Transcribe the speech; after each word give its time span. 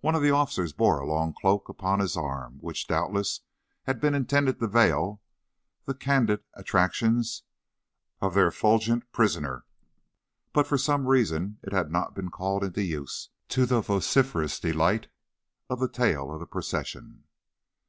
One 0.00 0.16
of 0.16 0.22
the 0.22 0.32
officers 0.32 0.72
bore 0.72 0.98
a 0.98 1.06
long 1.06 1.32
cloak 1.32 1.68
upon 1.68 2.00
his 2.00 2.16
arm, 2.16 2.58
which, 2.62 2.88
doubtless, 2.88 3.42
had 3.84 4.00
been 4.00 4.12
intended 4.12 4.58
to 4.58 4.66
veil 4.66 5.22
the 5.84 5.94
candid 5.94 6.42
attractions 6.54 7.44
of 8.20 8.34
their 8.34 8.48
effulgent 8.48 9.12
prisoner, 9.12 9.64
but, 10.52 10.66
for 10.66 10.76
some 10.78 11.06
reason, 11.06 11.60
it 11.62 11.72
had 11.72 11.92
not 11.92 12.12
been 12.12 12.28
called 12.28 12.64
into 12.64 12.82
use, 12.82 13.28
to 13.50 13.66
the 13.66 13.80
vociferous 13.82 14.58
delight 14.58 15.06
of 15.70 15.78
the 15.78 15.88
tail 15.88 16.32
of 16.32 16.40
the 16.40 16.46
procession. 16.48 17.22